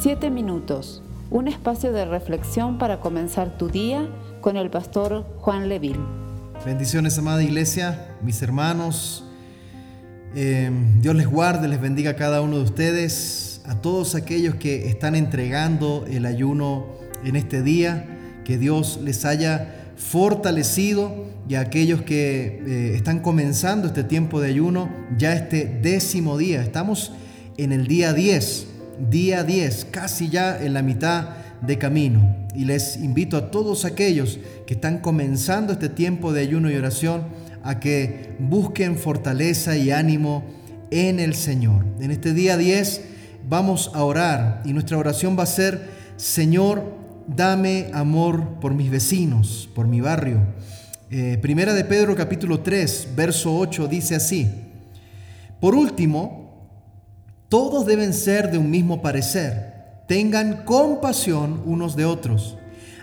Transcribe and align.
Siete 0.00 0.30
minutos, 0.30 1.02
un 1.28 1.48
espacio 1.48 1.92
de 1.92 2.04
reflexión 2.04 2.78
para 2.78 3.00
comenzar 3.00 3.58
tu 3.58 3.68
día 3.68 4.08
con 4.40 4.56
el 4.56 4.70
pastor 4.70 5.26
Juan 5.38 5.68
Leville. 5.68 5.98
Bendiciones, 6.64 7.18
amada 7.18 7.42
iglesia, 7.42 8.14
mis 8.22 8.40
hermanos. 8.40 9.24
Eh, 10.36 10.70
Dios 11.00 11.16
les 11.16 11.26
guarde, 11.26 11.66
les 11.66 11.80
bendiga 11.80 12.12
a 12.12 12.14
cada 12.14 12.42
uno 12.42 12.58
de 12.58 12.62
ustedes, 12.62 13.60
a 13.66 13.80
todos 13.80 14.14
aquellos 14.14 14.54
que 14.54 14.88
están 14.88 15.16
entregando 15.16 16.06
el 16.08 16.26
ayuno 16.26 16.86
en 17.24 17.34
este 17.34 17.64
día, 17.64 18.06
que 18.44 18.56
Dios 18.56 19.00
les 19.02 19.24
haya 19.24 19.94
fortalecido 19.96 21.24
y 21.48 21.56
a 21.56 21.60
aquellos 21.62 22.02
que 22.02 22.62
eh, 22.64 22.92
están 22.94 23.18
comenzando 23.18 23.88
este 23.88 24.04
tiempo 24.04 24.40
de 24.40 24.46
ayuno, 24.46 24.90
ya 25.16 25.32
este 25.32 25.64
décimo 25.82 26.38
día. 26.38 26.62
Estamos 26.62 27.10
en 27.56 27.72
el 27.72 27.88
día 27.88 28.12
10 28.12 28.77
día 29.10 29.44
10, 29.44 29.86
casi 29.90 30.28
ya 30.28 30.62
en 30.62 30.74
la 30.74 30.82
mitad 30.82 31.28
de 31.60 31.78
camino. 31.78 32.36
Y 32.54 32.64
les 32.64 32.96
invito 32.96 33.36
a 33.36 33.50
todos 33.50 33.84
aquellos 33.84 34.38
que 34.66 34.74
están 34.74 34.98
comenzando 34.98 35.72
este 35.72 35.88
tiempo 35.88 36.32
de 36.32 36.42
ayuno 36.42 36.70
y 36.70 36.76
oración 36.76 37.24
a 37.62 37.80
que 37.80 38.36
busquen 38.38 38.96
fortaleza 38.96 39.76
y 39.76 39.90
ánimo 39.90 40.44
en 40.90 41.20
el 41.20 41.34
Señor. 41.34 41.84
En 42.00 42.10
este 42.10 42.32
día 42.32 42.56
10 42.56 43.02
vamos 43.48 43.90
a 43.94 44.04
orar 44.04 44.62
y 44.64 44.72
nuestra 44.72 44.98
oración 44.98 45.38
va 45.38 45.42
a 45.42 45.46
ser, 45.46 45.90
Señor, 46.16 46.96
dame 47.26 47.90
amor 47.92 48.60
por 48.60 48.74
mis 48.74 48.90
vecinos, 48.90 49.68
por 49.74 49.86
mi 49.86 50.00
barrio. 50.00 50.40
Eh, 51.10 51.38
primera 51.40 51.74
de 51.74 51.84
Pedro 51.84 52.14
capítulo 52.14 52.60
3, 52.60 53.08
verso 53.16 53.56
8 53.56 53.88
dice 53.88 54.14
así. 54.14 54.50
Por 55.60 55.74
último, 55.74 56.47
todos 57.48 57.86
deben 57.86 58.12
ser 58.12 58.50
de 58.50 58.58
un 58.58 58.70
mismo 58.70 59.00
parecer. 59.00 60.02
Tengan 60.06 60.64
compasión 60.64 61.62
unos 61.64 61.96
de 61.96 62.04
otros. 62.04 62.56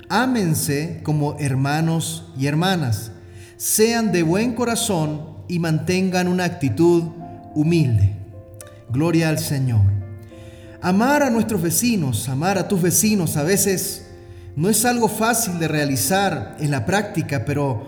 Ámense 0.09 1.01
como 1.03 1.37
hermanos 1.39 2.25
y 2.37 2.45
hermanas. 2.45 3.11
Sean 3.57 4.11
de 4.11 4.23
buen 4.23 4.53
corazón 4.53 5.35
y 5.47 5.59
mantengan 5.59 6.27
una 6.27 6.43
actitud 6.43 7.03
humilde. 7.55 8.13
Gloria 8.89 9.29
al 9.29 9.39
Señor. 9.39 9.81
Amar 10.81 11.23
a 11.23 11.31
nuestros 11.31 11.61
vecinos, 11.61 12.29
amar 12.29 12.57
a 12.59 12.67
tus 12.67 12.81
vecinos 12.81 13.37
a 13.37 13.43
veces 13.43 14.05
no 14.55 14.69
es 14.69 14.85
algo 14.85 15.07
fácil 15.07 15.59
de 15.59 15.67
realizar 15.67 16.55
en 16.59 16.71
la 16.71 16.85
práctica, 16.85 17.43
pero 17.45 17.87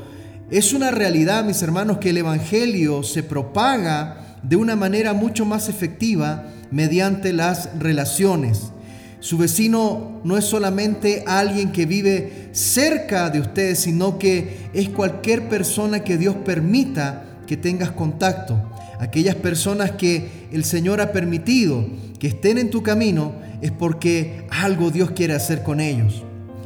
es 0.49 0.73
una 0.73 0.91
realidad, 0.91 1.43
mis 1.45 1.61
hermanos, 1.61 1.99
que 1.99 2.09
el 2.09 2.17
Evangelio 2.17 3.03
se 3.03 3.23
propaga 3.23 4.26
de 4.43 4.55
una 4.55 4.75
manera 4.75 5.13
mucho 5.13 5.45
más 5.45 5.69
efectiva 5.69 6.45
mediante 6.71 7.33
las 7.33 7.69
relaciones. 7.79 8.71
Su 9.19 9.37
vecino 9.37 10.21
no 10.23 10.37
es 10.37 10.45
solamente 10.45 11.23
alguien 11.25 11.71
que 11.71 11.85
vive 11.85 12.49
cerca 12.51 13.29
de 13.29 13.39
ustedes, 13.39 13.79
sino 13.79 14.19
que 14.19 14.69
es 14.73 14.89
cualquier 14.89 15.49
persona 15.49 16.03
que 16.03 16.17
Dios 16.17 16.35
permita 16.45 17.25
que 17.47 17.57
tengas 17.57 17.91
contacto. 17.91 18.61
Aquellas 18.99 19.35
personas 19.35 19.91
que 19.91 20.47
el 20.51 20.63
Señor 20.63 21.01
ha 21.01 21.11
permitido 21.11 21.85
que 22.19 22.27
estén 22.27 22.57
en 22.57 22.69
tu 22.69 22.83
camino 22.83 23.33
es 23.61 23.71
porque 23.71 24.45
algo 24.49 24.91
Dios 24.91 25.11
quiere 25.11 25.33
hacer 25.33 25.63
con 25.63 25.79
ellos. 25.79 26.23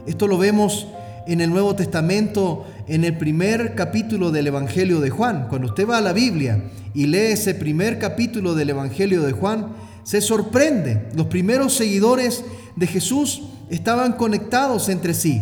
Esto 0.08 0.28
lo 0.28 0.38
vemos 0.38 0.88
en 1.28 1.42
el 1.42 1.50
Nuevo 1.50 1.76
Testamento, 1.76 2.66
en 2.92 3.06
el 3.06 3.18
primer 3.18 3.74
capítulo 3.74 4.32
del 4.32 4.48
Evangelio 4.48 5.00
de 5.00 5.10
Juan. 5.10 5.48
Cuando 5.48 5.70
usted 5.70 5.88
va 5.88 6.00
a 6.00 6.02
la 6.02 6.12
Biblia 6.12 6.62
y 6.94 7.08
lee 7.08 7.32
ese 7.32 7.56
primer 7.56 8.00
capítulo 8.00 8.54
del 8.54 8.72
Evangelio 8.72 9.22
de 9.22 9.32
Juan, 9.32 9.68
se 10.04 10.20
sorprende. 10.20 11.08
Los 11.16 11.28
primeros 11.28 11.74
seguidores 11.74 12.44
de 12.76 12.88
Jesús 12.88 13.44
estaban 13.70 14.12
conectados 14.14 14.90
entre 14.90 15.14
sí. 15.14 15.42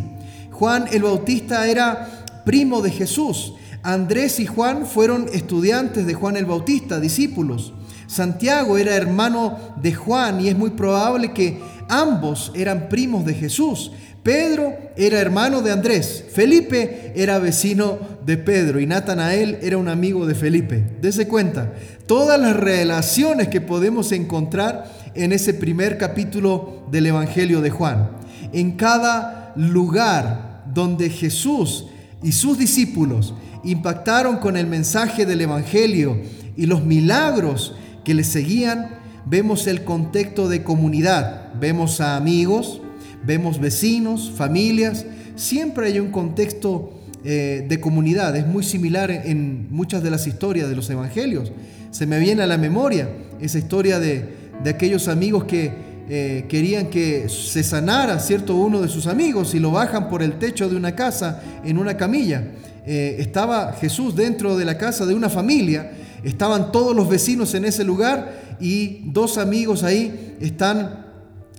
Juan 0.52 0.86
el 0.92 1.02
Bautista 1.02 1.68
era 1.68 2.24
primo 2.46 2.84
de 2.84 2.92
Jesús. 2.92 3.56
Andrés 3.82 4.40
y 4.40 4.46
Juan 4.46 4.86
fueron 4.86 5.28
estudiantes 5.34 6.06
de 6.06 6.14
Juan 6.14 6.38
el 6.38 6.46
Bautista, 6.46 7.00
discípulos. 7.00 7.74
Santiago 8.06 8.78
era 8.78 8.96
hermano 8.96 9.58
de 9.82 9.96
Juan 9.96 10.40
y 10.40 10.50
es 10.50 10.58
muy 10.58 10.70
probable 10.70 11.32
que 11.32 11.60
ambos 11.90 12.52
eran 12.54 12.90
primos 12.90 13.26
de 13.26 13.34
Jesús. 13.34 13.92
Pedro 14.24 14.78
era 14.98 15.20
hermano 15.20 15.62
de 15.62 15.72
Andrés, 15.72 16.26
Felipe 16.32 17.14
era 17.16 17.40
vecino 17.40 18.00
de 18.26 18.38
Pedro 18.38 18.80
y 18.80 18.86
Natanael 18.86 19.60
era 19.62 19.78
un 19.78 19.88
amigo 19.88 20.26
de 20.26 20.36
Felipe. 20.36 20.84
Dese 21.02 21.28
cuenta, 21.28 21.74
todas 22.06 22.40
las 22.40 22.56
relaciones 22.56 23.48
que 23.48 23.62
podemos 23.62 24.12
encontrar 24.12 24.92
en 25.16 25.32
ese 25.32 25.54
primer 25.54 25.98
capítulo 25.98 26.84
del 26.92 27.08
Evangelio 27.08 27.62
de 27.62 27.70
Juan. 27.70 28.12
En 28.52 28.74
cada 28.74 29.54
lugar 29.56 30.64
donde 30.74 31.10
Jesús 31.10 31.88
y 32.22 32.34
sus 32.34 32.58
discípulos 32.58 33.34
impactaron 33.64 34.38
con 34.38 34.58
el 34.58 34.68
mensaje 34.68 35.26
del 35.26 35.42
Evangelio 35.42 36.22
y 36.58 36.66
los 36.66 36.84
milagros 36.84 37.74
que 38.04 38.14
le 38.14 38.24
seguían, 38.24 39.00
vemos 39.26 39.68
el 39.68 39.84
contexto 39.84 40.50
de 40.50 40.64
comunidad, 40.64 41.54
vemos 41.60 42.02
a 42.02 42.16
amigos, 42.16 42.82
vemos 43.26 43.60
vecinos, 43.60 44.32
familias, 44.36 45.06
siempre 45.36 45.88
hay 45.88 46.00
un 46.00 46.12
contexto 46.12 47.00
eh, 47.24 47.66
de 47.68 47.80
comunidad, 47.82 48.36
es 48.38 48.48
muy 48.48 48.64
similar 48.64 49.12
en, 49.12 49.68
muchas 49.70 50.02
de 50.02 50.10
las 50.10 50.26
historias 50.26 50.70
de 50.70 50.76
los 50.76 50.90
evangelios. 50.90 51.52
Se 51.92 52.06
me 52.06 52.18
viene 52.18 52.44
a 52.44 52.48
la 52.48 52.58
memoria 52.58 53.10
esa 53.42 53.58
historia 53.58 54.00
de, 54.00 54.38
aquellos 54.66 55.08
amigos 55.08 55.46
que 55.46 55.72
eh, 56.10 56.46
querían 56.48 56.88
que 56.88 57.28
se 57.30 57.64
sanara, 57.64 58.20
¿cierto? 58.20 58.56
Uno 58.56 58.82
de 58.82 58.88
sus 58.88 59.08
amigos 59.08 59.54
y 59.54 59.60
lo 59.60 59.72
bajan 59.72 60.10
por 60.10 60.24
el 60.24 60.40
techo 60.40 60.70
de 60.70 60.76
una 60.76 60.96
casa 60.96 61.42
en 61.64 61.78
una 61.78 61.98
camilla. 61.98 62.44
Eh, 62.86 63.18
estaba 63.20 63.74
Jesús 63.74 64.16
dentro 64.16 64.58
de 64.58 64.66
la 64.66 64.78
casa 64.78 65.06
de 65.06 65.14
una 65.14 65.30
familia, 65.30 65.92
estaban 66.24 66.72
todos 66.72 66.96
los 66.96 67.10
vecinos 67.10 67.54
en 67.54 67.66
ese 67.66 67.84
lugar 67.84 68.58
y 68.60 69.02
dos 69.12 69.38
amigos 69.38 69.84
ahí 69.84 70.38
están 70.40 71.09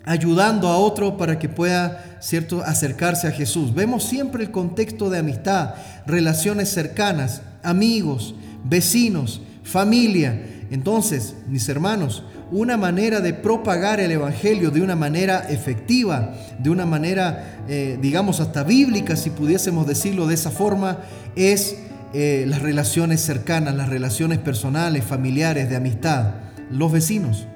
ayudando 0.05 0.69
a 0.69 0.79
otro 0.79 1.17
para 1.17 1.39
que 1.39 1.49
pueda, 1.49 2.19
¿cierto?, 2.21 2.63
acercarse 2.63 3.29
a 3.29 3.33
Jesús. 3.33 3.75
Vemos 3.75 4.05
siempre 4.05 4.45
el 4.45 4.51
contexto 4.51 5.11
de 5.11 5.19
amistad, 5.19 5.75
relaciones 6.07 6.69
cercanas, 6.71 7.43
amigos, 7.63 8.35
vecinos, 8.65 9.43
familia. 9.63 10.41
Entonces, 10.71 11.35
mis 11.49 11.69
hermanos, 11.69 12.25
una 12.53 12.77
manera 12.77 13.21
de 13.21 13.35
propagar 13.35 14.01
el 14.01 14.11
Evangelio 14.11 14.71
de 14.71 14.81
una 14.81 14.97
manera 14.97 15.47
efectiva, 15.49 16.35
de 16.59 16.71
una 16.71 16.87
manera, 16.87 17.63
eh, 17.69 17.99
digamos, 18.01 18.41
hasta 18.41 18.65
bíblica, 18.65 19.17
si 19.17 19.31
pudiésemos 19.31 19.87
decirlo 19.87 20.27
de 20.27 20.35
esa 20.35 20.51
forma, 20.51 20.99
es 21.37 21.77
eh, 22.13 22.45
las 22.49 22.63
relaciones 22.63 23.21
cercanas, 23.21 23.75
las 23.77 23.89
relaciones 23.89 24.39
personales, 24.39 25.05
familiares, 25.05 25.71
de 25.71 25.77
amistad, 25.77 26.35
los 26.71 26.91
vecinos. 26.91 27.47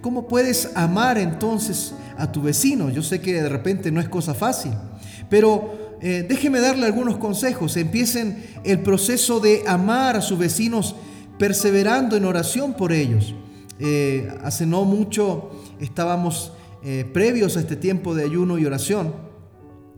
¿Cómo 0.00 0.28
puedes 0.28 0.70
amar 0.74 1.18
entonces 1.18 1.94
a 2.16 2.30
tu 2.30 2.42
vecino? 2.42 2.90
Yo 2.90 3.02
sé 3.02 3.20
que 3.20 3.34
de 3.34 3.48
repente 3.48 3.90
no 3.90 4.00
es 4.00 4.08
cosa 4.08 4.34
fácil, 4.34 4.72
pero 5.28 5.96
eh, 6.00 6.24
déjeme 6.28 6.60
darle 6.60 6.86
algunos 6.86 7.16
consejos. 7.16 7.76
Empiecen 7.76 8.44
el 8.64 8.80
proceso 8.80 9.40
de 9.40 9.62
amar 9.66 10.16
a 10.16 10.20
sus 10.20 10.38
vecinos 10.38 10.94
perseverando 11.38 12.16
en 12.16 12.24
oración 12.24 12.74
por 12.74 12.92
ellos. 12.92 13.34
Eh, 13.78 14.28
hace 14.42 14.66
no 14.66 14.84
mucho 14.84 15.50
estábamos 15.80 16.52
eh, 16.84 17.04
previos 17.12 17.56
a 17.56 17.60
este 17.60 17.76
tiempo 17.76 18.14
de 18.14 18.24
ayuno 18.24 18.58
y 18.58 18.64
oración 18.64 19.12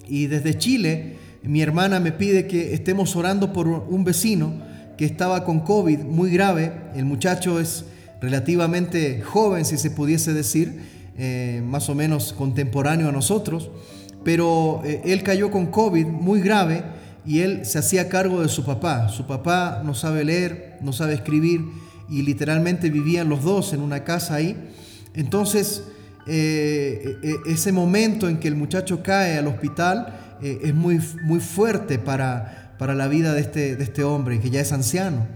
y 0.09 0.27
desde 0.27 0.59
Chile 0.59 1.17
mi 1.43 1.63
hermana 1.63 2.01
me 2.01 2.13
pide 2.13 2.49
que 2.49 2.75
estemos 2.75 3.15
orando 3.15 3.53
por 3.53 3.69
un 3.69 4.05
vecino 4.05 4.53
que 4.97 5.05
estaba 5.05 5.45
con 5.45 5.61
COVID 5.61 6.01
muy 6.01 6.31
grave. 6.31 6.73
El 6.97 7.05
muchacho 7.05 7.61
es 7.61 7.85
relativamente 8.21 9.23
joven, 9.23 9.65
si 9.65 9.79
se 9.79 9.91
pudiese 9.91 10.33
decir, 10.33 10.81
eh, 11.17 11.63
más 11.65 11.89
o 11.89 11.95
menos 11.95 12.33
contemporáneo 12.33 13.09
a 13.09 13.13
nosotros, 13.13 13.71
pero 14.25 14.83
eh, 14.85 15.03
él 15.05 15.23
cayó 15.23 15.51
con 15.51 15.67
COVID 15.67 16.07
muy 16.07 16.41
grave 16.41 16.85
y 17.27 17.41
él 17.41 17.65
se 17.65 17.79
hacía 17.79 18.09
cargo 18.09 18.43
de 18.43 18.49
su 18.49 18.65
papá. 18.65 19.09
Su 19.09 19.27
papá 19.27 19.83
no 19.85 19.95
sabe 19.95 20.25
leer, 20.25 20.79
no 20.81 20.93
sabe 20.93 21.15
escribir 21.15 21.63
y 22.09 22.23
literalmente 22.23 22.91
vivían 22.91 23.29
los 23.29 23.43
dos 23.43 23.73
en 23.73 23.81
una 23.81 24.05
casa 24.05 24.37
ahí. 24.37 24.57
Entonces, 25.15 25.85
eh, 26.27 27.17
ese 27.47 27.73
momento 27.73 28.29
en 28.29 28.39
que 28.39 28.49
el 28.49 28.55
muchacho 28.55 29.03
cae 29.03 29.39
al 29.39 29.47
hospital 29.47 30.15
es 30.41 30.73
muy, 30.73 31.01
muy 31.25 31.41
fuerte 31.41 31.99
para, 31.99 32.77
para 32.79 32.95
la 32.95 33.09
vida 33.09 33.35
de 33.35 33.41
este, 33.41 33.75
de 33.75 33.83
este 33.83 34.05
hombre, 34.05 34.39
que 34.39 34.51
ya 34.51 34.61
es 34.61 34.73
anciano. 34.73 35.27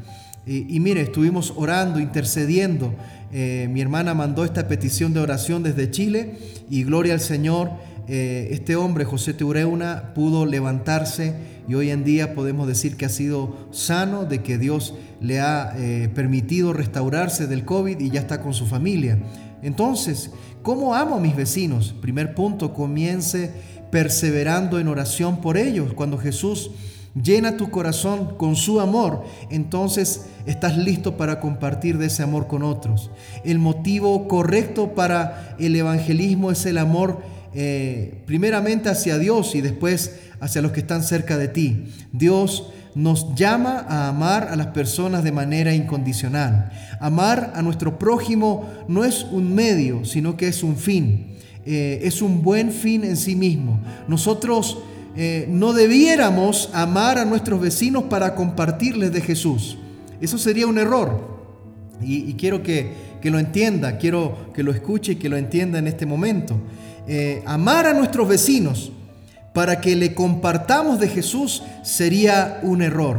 Y, 0.45 0.81
mire, 0.81 1.03
estuvimos 1.03 1.53
orando, 1.57 2.01
intercediendo. 2.01 2.95
Eh, 3.33 3.69
mi 3.71 3.81
hermana 3.81 4.13
mandó 4.13 4.45
esta 4.45 4.67
petición 4.67 5.15
de 5.15 5.21
oración 5.21 5.63
desde 5.63 5.91
Chile 5.91 6.37
y 6.69 6.83
gloria 6.85 7.15
al 7.15 7.21
Señor. 7.21 7.71
eh, 8.09 8.49
este 8.51 8.75
hombre, 8.75 9.05
José 9.05 9.33
Teureuna, 9.33 10.13
pudo 10.15 10.45
levantarse 10.45 11.35
y 11.69 11.75
hoy 11.75 11.91
en 11.91 12.03
día 12.03 12.35
podemos 12.35 12.67
decir 12.67 12.97
que 12.97 13.05
ha 13.05 13.09
sido 13.09 13.69
sano, 13.71 14.25
de 14.25 14.43
que 14.43 14.59
Dios 14.59 14.95
le 15.21 15.41
ha 15.41 15.75
eh, 15.77 16.11
permitido 16.13 16.73
restaurarse 16.73 17.47
del 17.47 17.65
COVID 17.65 18.01
y 18.01 18.11
ya 18.11 18.21
está 18.21 18.41
con 18.41 18.55
su 18.55 18.67
familia. 18.67 19.19
Entonces, 19.63 20.33
¿cómo 20.63 20.95
amo 20.95 21.17
a 21.17 21.21
mis 21.21 21.37
vecinos? 21.37 21.95
Primer 22.01 22.35
punto, 22.35 22.75
comience 22.75 23.53
perseverando 23.93 24.81
en 24.81 24.89
oración 24.89 25.41
por 25.41 25.57
ellos. 25.57 25.93
Cuando 25.95 26.19
Jesús 26.19 26.73
llena 27.15 27.57
tu 27.57 27.71
corazón 27.71 28.37
con 28.37 28.57
su 28.57 28.81
amor, 28.81 29.25
entonces 29.51 30.27
estás 30.47 30.77
listo 30.77 31.17
para 31.17 31.41
compartir 31.41 31.99
de 31.99 32.07
ese 32.07 32.23
amor 32.23 32.47
con 32.47 32.63
otros. 32.63 33.11
El 33.45 33.59
motivo 33.59 34.29
correcto 34.29 34.95
para 34.95 35.57
el 35.59 35.77
evangelismo 35.77 36.51
es 36.51 36.65
el 36.67 36.79
amor 36.79 37.21
eh, 37.55 38.23
primeramente 38.27 38.89
hacia 38.89 39.19
Dios 39.19 39.55
y 39.55 39.61
después 39.61 40.21
hacia 40.41 40.63
los 40.63 40.73
que 40.73 40.81
están 40.81 41.03
cerca 41.03 41.37
de 41.37 41.49
ti. 41.49 41.85
Dios 42.13 42.73
nos 42.95 43.35
llama 43.35 43.85
a 43.89 44.09
amar 44.09 44.49
a 44.51 44.57
las 44.57 44.69
personas 44.69 45.25
de 45.25 45.33
manera 45.33 45.75
incondicional. 45.75 46.71
Amar 47.01 47.53
a 47.55 47.63
nuestro 47.63 47.99
prójimo 47.99 48.69
no 48.89 49.05
es 49.05 49.25
un 49.31 49.55
medio, 49.55 50.05
sino 50.05 50.37
que 50.37 50.49
es 50.49 50.63
un 50.63 50.77
fin. 50.77 51.37
Eh, 51.65 52.01
es 52.03 52.23
un 52.23 52.43
buen 52.43 52.73
fin 52.73 53.05
en 53.05 53.17
sí 53.17 53.37
mismo. 53.37 53.81
Nosotros 54.09 54.79
eh, 55.17 55.47
no 55.49 55.73
debiéramos 55.73 56.71
amar 56.73 57.19
a 57.19 57.25
nuestros 57.25 57.61
vecinos 57.61 58.05
para 58.05 58.35
compartirles 58.35 59.13
de 59.13 59.21
Jesús. 59.21 59.77
Eso 60.21 60.39
sería 60.39 60.67
un 60.67 60.79
error. 60.79 61.33
Y, 62.01 62.35
quiero 62.35 62.63
que, 62.63 62.93
que, 63.21 63.31
lo 63.31 63.39
entienda, 63.39 63.99
quiero 63.99 64.53
que 64.55 64.65
lo 64.65 64.73
escuche 64.73 65.13
y 65.13 65.17
que 65.17 65.29
lo 65.29 65.37
entienda 65.37 65.79
en 65.79 65.87
este 65.87 66.07
momento. 66.07 66.57
Eh, 67.07 67.43
amar 67.47 67.87
a 67.87 67.95
nuestros 67.95 68.27
vecinos 68.29 68.93
para 69.53 69.81
que 69.81 69.95
le 69.95 70.15
compartamos 70.15 70.99
de 70.99 71.09
Jesús 71.09 71.63
sería 71.83 72.61
un 72.63 72.83
error. 72.83 73.19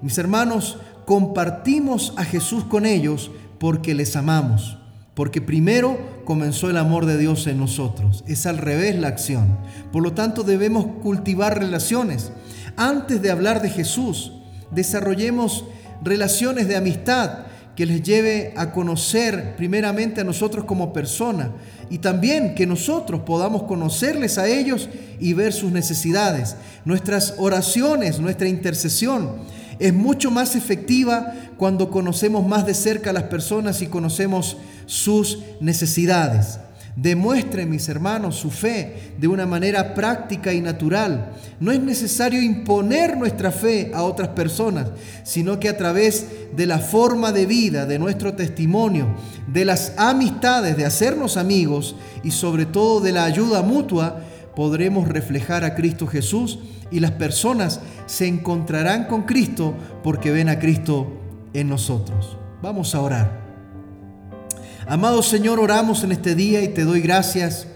Mis 0.00 0.16
hermanos, 0.16 0.78
compartimos 1.04 2.14
a 2.16 2.24
Jesús 2.24 2.64
con 2.64 2.86
ellos 2.86 3.30
porque 3.58 3.94
les 3.94 4.16
amamos. 4.16 4.78
Porque 5.14 5.40
primero 5.40 5.98
comenzó 6.24 6.70
el 6.70 6.76
amor 6.76 7.06
de 7.06 7.18
Dios 7.18 7.46
en 7.46 7.58
nosotros. 7.58 8.24
Es 8.26 8.46
al 8.46 8.58
revés 8.58 8.96
la 8.96 9.08
acción. 9.08 9.58
Por 9.92 10.02
lo 10.02 10.12
tanto, 10.12 10.42
debemos 10.42 10.86
cultivar 11.02 11.58
relaciones. 11.58 12.32
Antes 12.76 13.20
de 13.22 13.30
hablar 13.30 13.62
de 13.62 13.70
Jesús, 13.70 14.32
desarrollemos 14.70 15.64
relaciones 16.02 16.68
de 16.68 16.76
amistad 16.76 17.46
que 17.76 17.86
les 17.86 18.02
lleve 18.02 18.52
a 18.56 18.72
conocer 18.72 19.56
primeramente 19.56 20.20
a 20.20 20.24
nosotros 20.24 20.64
como 20.66 20.92
persona 20.92 21.52
y 21.88 21.98
también 21.98 22.54
que 22.54 22.66
nosotros 22.66 23.22
podamos 23.22 23.62
conocerles 23.64 24.36
a 24.38 24.46
ellos 24.46 24.88
y 25.20 25.32
ver 25.32 25.52
sus 25.52 25.72
necesidades. 25.72 26.56
Nuestras 26.84 27.34
oraciones, 27.38 28.18
nuestra 28.18 28.48
intercesión 28.48 29.36
es 29.82 29.92
mucho 29.92 30.30
más 30.30 30.54
efectiva 30.54 31.34
cuando 31.56 31.90
conocemos 31.90 32.46
más 32.46 32.64
de 32.64 32.72
cerca 32.72 33.10
a 33.10 33.12
las 33.12 33.24
personas 33.24 33.82
y 33.82 33.88
conocemos 33.88 34.56
sus 34.86 35.40
necesidades. 35.60 36.60
Demuestren, 36.94 37.68
mis 37.68 37.88
hermanos, 37.88 38.36
su 38.36 38.50
fe 38.50 39.14
de 39.18 39.26
una 39.26 39.44
manera 39.44 39.92
práctica 39.92 40.52
y 40.52 40.60
natural. 40.60 41.32
No 41.58 41.72
es 41.72 41.80
necesario 41.80 42.40
imponer 42.40 43.16
nuestra 43.16 43.50
fe 43.50 43.90
a 43.92 44.04
otras 44.04 44.28
personas, 44.28 44.88
sino 45.24 45.58
que 45.58 45.68
a 45.68 45.76
través 45.76 46.26
de 46.54 46.66
la 46.66 46.78
forma 46.78 47.32
de 47.32 47.46
vida, 47.46 47.84
de 47.84 47.98
nuestro 47.98 48.34
testimonio, 48.34 49.08
de 49.48 49.64
las 49.64 49.94
amistades, 49.96 50.76
de 50.76 50.84
hacernos 50.84 51.36
amigos 51.36 51.96
y 52.22 52.30
sobre 52.30 52.66
todo 52.66 53.00
de 53.00 53.10
la 53.10 53.24
ayuda 53.24 53.62
mutua, 53.62 54.20
podremos 54.54 55.08
reflejar 55.08 55.64
a 55.64 55.74
Cristo 55.74 56.06
Jesús 56.06 56.60
y 56.92 57.00
las 57.00 57.12
personas 57.12 57.80
se 58.06 58.26
encontrarán 58.26 59.06
con 59.06 59.22
Cristo 59.22 59.74
porque 60.02 60.30
ven 60.30 60.48
a 60.48 60.58
Cristo 60.58 61.20
en 61.54 61.68
nosotros. 61.68 62.36
Vamos 62.62 62.94
a 62.94 63.00
orar. 63.00 63.42
Amado 64.86 65.22
Señor, 65.22 65.58
oramos 65.58 66.04
en 66.04 66.12
este 66.12 66.34
día 66.34 66.62
y 66.62 66.68
te 66.68 66.84
doy 66.84 67.00
gracias 67.00 67.66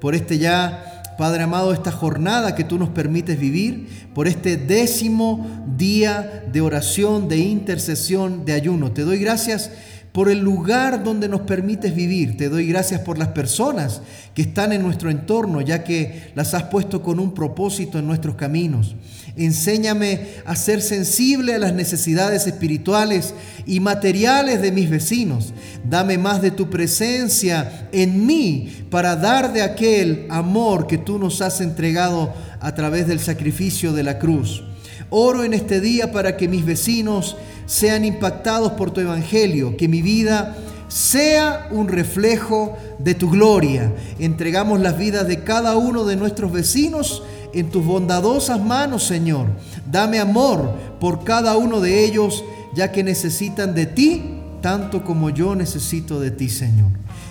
por 0.00 0.14
este 0.14 0.38
ya, 0.38 1.02
Padre 1.16 1.44
amado, 1.44 1.72
esta 1.72 1.90
jornada 1.90 2.54
que 2.54 2.64
tú 2.64 2.78
nos 2.78 2.90
permites 2.90 3.38
vivir, 3.38 4.08
por 4.14 4.28
este 4.28 4.56
décimo 4.56 5.64
día 5.76 6.44
de 6.52 6.60
oración, 6.60 7.28
de 7.28 7.38
intercesión, 7.38 8.44
de 8.44 8.52
ayuno. 8.52 8.92
Te 8.92 9.02
doy 9.02 9.18
gracias 9.18 9.70
por 10.16 10.30
el 10.30 10.38
lugar 10.38 11.04
donde 11.04 11.28
nos 11.28 11.42
permites 11.42 11.94
vivir. 11.94 12.38
Te 12.38 12.48
doy 12.48 12.66
gracias 12.66 13.02
por 13.02 13.18
las 13.18 13.28
personas 13.28 14.00
que 14.32 14.40
están 14.40 14.72
en 14.72 14.80
nuestro 14.80 15.10
entorno, 15.10 15.60
ya 15.60 15.84
que 15.84 16.30
las 16.34 16.54
has 16.54 16.62
puesto 16.62 17.02
con 17.02 17.20
un 17.20 17.34
propósito 17.34 17.98
en 17.98 18.06
nuestros 18.06 18.34
caminos. 18.34 18.96
Enséñame 19.36 20.28
a 20.46 20.56
ser 20.56 20.80
sensible 20.80 21.54
a 21.54 21.58
las 21.58 21.74
necesidades 21.74 22.46
espirituales 22.46 23.34
y 23.66 23.78
materiales 23.80 24.62
de 24.62 24.72
mis 24.72 24.88
vecinos. 24.88 25.52
Dame 25.84 26.16
más 26.16 26.40
de 26.40 26.50
tu 26.50 26.70
presencia 26.70 27.90
en 27.92 28.24
mí 28.24 28.86
para 28.88 29.16
dar 29.16 29.52
de 29.52 29.60
aquel 29.60 30.24
amor 30.30 30.86
que 30.86 30.96
tú 30.96 31.18
nos 31.18 31.42
has 31.42 31.60
entregado 31.60 32.32
a 32.60 32.74
través 32.74 33.06
del 33.06 33.20
sacrificio 33.20 33.92
de 33.92 34.02
la 34.02 34.18
cruz. 34.18 34.64
Oro 35.10 35.44
en 35.44 35.54
este 35.54 35.80
día 35.80 36.12
para 36.12 36.36
que 36.36 36.48
mis 36.48 36.64
vecinos 36.64 37.36
sean 37.66 38.04
impactados 38.04 38.72
por 38.72 38.90
tu 38.90 39.00
evangelio, 39.00 39.76
que 39.76 39.88
mi 39.88 40.02
vida 40.02 40.56
sea 40.88 41.68
un 41.70 41.88
reflejo 41.88 42.76
de 42.98 43.14
tu 43.14 43.30
gloria. 43.30 43.92
Entregamos 44.18 44.80
las 44.80 44.98
vidas 44.98 45.26
de 45.26 45.42
cada 45.42 45.76
uno 45.76 46.04
de 46.04 46.16
nuestros 46.16 46.52
vecinos 46.52 47.22
en 47.52 47.70
tus 47.70 47.84
bondadosas 47.84 48.60
manos, 48.62 49.04
Señor. 49.04 49.46
Dame 49.90 50.18
amor 50.18 50.70
por 51.00 51.24
cada 51.24 51.56
uno 51.56 51.80
de 51.80 52.04
ellos, 52.04 52.44
ya 52.74 52.92
que 52.92 53.02
necesitan 53.02 53.74
de 53.74 53.86
ti 53.86 54.36
tanto 54.60 55.04
como 55.04 55.30
yo 55.30 55.54
necesito 55.54 56.18
de 56.18 56.30
ti, 56.32 56.48
Señor. 56.48 56.90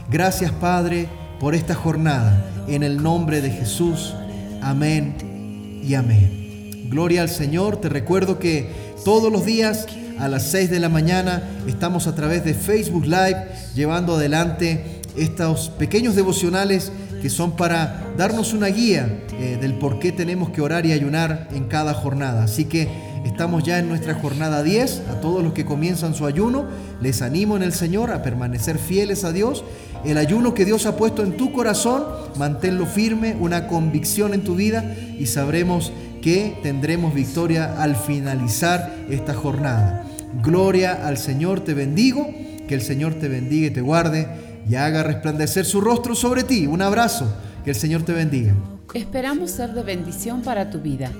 Gracias, 0.09 0.51
Padre, 0.51 1.09
por 1.39 1.53
esta 1.53 1.75
jornada. 1.75 2.45
En 2.67 2.81
el 2.81 3.03
nombre 3.03 3.41
de 3.41 3.51
Jesús. 3.51 4.15
Amén 4.61 5.81
y 5.83 5.93
amén. 5.95 6.44
Gloria 6.89 7.21
al 7.21 7.29
Señor. 7.29 7.81
Te 7.81 7.89
recuerdo 7.89 8.39
que 8.39 8.69
todos 9.03 9.31
los 9.31 9.45
días 9.45 9.85
a 10.19 10.27
las 10.27 10.43
6 10.51 10.69
de 10.69 10.79
la 10.79 10.89
mañana. 10.89 11.43
Estamos 11.67 12.07
a 12.07 12.15
través 12.15 12.43
de 12.43 12.53
Facebook 12.53 13.05
Live 13.05 13.47
llevando 13.75 14.15
adelante 14.15 15.01
estos 15.17 15.69
pequeños 15.69 16.15
devocionales 16.15 16.91
que 17.21 17.29
son 17.29 17.55
para 17.55 18.13
darnos 18.17 18.53
una 18.53 18.67
guía 18.67 19.25
eh, 19.39 19.57
del 19.59 19.75
por 19.75 19.99
qué 19.99 20.11
tenemos 20.11 20.49
que 20.51 20.61
orar 20.61 20.85
y 20.85 20.91
ayunar 20.91 21.47
en 21.53 21.65
cada 21.65 21.93
jornada. 21.93 22.43
Así 22.43 22.65
que 22.65 22.87
estamos 23.25 23.63
ya 23.63 23.79
en 23.79 23.89
nuestra 23.89 24.13
jornada 24.13 24.63
10. 24.63 25.01
A 25.09 25.19
todos 25.19 25.43
los 25.43 25.53
que 25.53 25.65
comienzan 25.65 26.15
su 26.15 26.25
ayuno, 26.25 26.65
les 27.01 27.21
animo 27.21 27.57
en 27.57 27.63
el 27.63 27.73
Señor 27.73 28.11
a 28.11 28.23
permanecer 28.23 28.77
fieles 28.77 29.23
a 29.23 29.33
Dios. 29.33 29.63
El 30.05 30.17
ayuno 30.17 30.53
que 30.53 30.65
Dios 30.65 30.85
ha 30.85 30.95
puesto 30.95 31.23
en 31.23 31.35
tu 31.35 31.51
corazón, 31.51 32.03
manténlo 32.37 32.85
firme, 32.85 33.35
una 33.39 33.67
convicción 33.67 34.33
en 34.33 34.43
tu 34.43 34.55
vida 34.55 34.95
y 35.19 35.25
sabremos 35.25 35.91
que 36.21 36.57
tendremos 36.63 37.13
victoria 37.13 37.81
al 37.81 37.95
finalizar 37.95 38.95
esta 39.09 39.33
jornada. 39.33 40.05
Gloria 40.43 41.05
al 41.07 41.17
Señor, 41.17 41.61
te 41.61 41.73
bendigo, 41.73 42.27
que 42.67 42.75
el 42.75 42.81
Señor 42.81 43.15
te 43.15 43.27
bendiga 43.27 43.67
y 43.67 43.71
te 43.71 43.81
guarde 43.81 44.27
y 44.69 44.75
haga 44.75 45.03
resplandecer 45.03 45.65
su 45.65 45.81
rostro 45.81 46.15
sobre 46.15 46.43
ti. 46.43 46.67
Un 46.67 46.81
abrazo, 46.81 47.31
que 47.63 47.71
el 47.71 47.75
Señor 47.75 48.03
te 48.03 48.13
bendiga. 48.13 48.53
Esperamos 48.93 49.51
ser 49.51 49.73
de 49.73 49.83
bendición 49.83 50.41
para 50.41 50.69
tu 50.69 50.79
vida. 50.79 51.11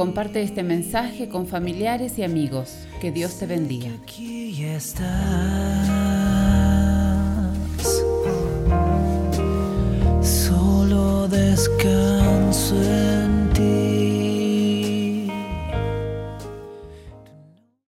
Comparte 0.00 0.42
este 0.42 0.62
mensaje 0.62 1.28
con 1.28 1.46
familiares 1.46 2.18
y 2.18 2.22
amigos. 2.22 2.86
Que 3.02 3.12
Dios 3.12 3.38
te 3.38 3.44
bendiga. 3.44 3.90
Aquí 4.02 4.64
estás. 4.64 5.06
Solo 10.22 11.28
descanso 11.28 12.76
en 12.82 13.29